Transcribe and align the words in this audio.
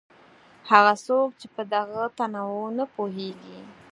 هغه 0.69 0.93
څوک 1.05 1.27
چې 1.39 1.47
په 1.55 1.61
دغه 1.73 2.01
تنوع 2.17 2.65
نه 2.77 2.85
پوهېږي. 2.93 3.59